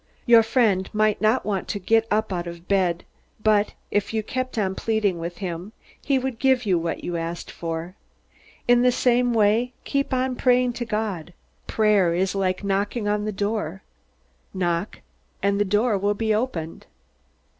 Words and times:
Your 0.25 0.41
friend 0.41 0.89
might 0.93 1.21
not 1.21 1.45
want 1.45 1.67
to 1.67 1.77
get 1.77 2.07
up 2.09 2.33
out 2.33 2.47
of 2.47 2.67
bed, 2.67 3.03
but 3.43 3.75
if 3.91 4.15
you 4.15 4.23
kept 4.23 4.57
on 4.57 4.73
pleading 4.73 5.19
with 5.19 5.37
him, 5.37 5.73
he 6.03 6.17
would 6.17 6.39
give 6.39 6.65
you 6.65 6.79
what 6.79 7.03
you 7.03 7.17
asked 7.17 7.51
for. 7.51 7.95
In 8.67 8.81
the 8.81 8.91
same 8.91 9.31
way, 9.31 9.73
keep 9.83 10.11
on 10.11 10.35
praying 10.35 10.73
to 10.73 10.85
God! 10.85 11.33
Prayer 11.67 12.15
is 12.15 12.33
like 12.33 12.63
knocking 12.63 13.07
on 13.07 13.27
a 13.27 13.31
door. 13.31 13.83
Knock, 14.55 15.01
and 15.43 15.59
the 15.59 15.63
door 15.65 15.99
will 15.99 16.15
be 16.15 16.33
opened." 16.33 16.87